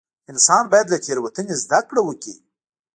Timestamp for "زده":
1.63-1.79